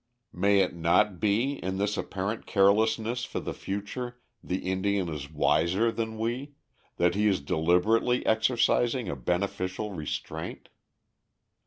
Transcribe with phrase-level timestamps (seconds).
[0.33, 5.91] May it not be in this apparent carelessness for the future the Indian is wiser
[5.91, 6.53] than we,
[6.97, 10.69] that he is deliberately exercising a beneficial restraint?